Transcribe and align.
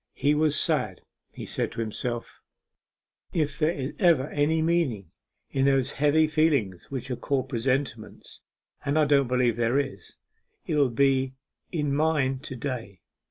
He 0.15 0.33
was 0.33 0.59
sad; 0.59 1.01
he 1.31 1.45
said 1.45 1.71
to 1.73 1.79
himself 1.79 2.41
'If 3.33 3.59
there 3.59 3.69
is 3.69 3.93
ever 3.99 4.31
any 4.31 4.59
meaning 4.59 5.11
in 5.51 5.65
those 5.65 5.91
heavy 5.91 6.25
feelings 6.25 6.89
which 6.89 7.11
are 7.11 7.15
called 7.15 7.49
presentiments 7.49 8.41
and 8.83 8.97
I 8.97 9.05
don't 9.05 9.27
believe 9.27 9.57
there 9.57 9.77
is 9.77 10.17
there 10.65 10.77
will 10.77 10.89
be 10.89 11.33
in 11.71 11.93
mine 11.93 12.39
to 12.39 12.55
day.... 12.55 13.01